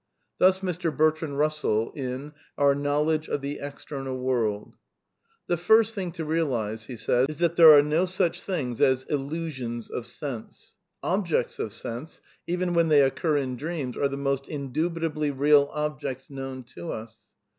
Thna 0.39 0.61
Mr. 0.61 0.97
Bertrand 0.97 1.35
Bnssell 1.35 1.95
in 1.95 2.31
Our 2.57 2.73
Knowledge 2.73 3.29
of 3.29 3.41
the 3.41 3.59
External 3.59 4.17
World: 4.17 4.71
—^ 4.73 4.75
The 5.45 5.57
first 5.57 5.95
thin^ 5.95 6.11
to 6.13 6.25
realiEe 6.25 7.27
is 7.29 7.37
that 7.37 7.55
there 7.55 7.71
are 7.77 7.83
no 7.83 8.07
sach 8.07 8.41
things 8.41 8.81
as 8.81 9.05
^illnsions 9.05 9.91
of 9.91 10.07
sense.' 10.07 10.75
Objects 11.03 11.59
of 11.59 11.71
sense, 11.71 12.19
even 12.47 12.73
when 12.73 12.89
th^ 12.89 13.05
occur 13.05 13.37
in 13.37 13.55
dreamSy 13.57 13.95
are 13.97 14.07
the 14.09 14.17
most 14.17 14.47
indubitably 14.49 15.29
real 15.29 15.69
objects 15.71 16.31
known 16.31 16.63
to 16.63 16.91
ns. 17.03 17.19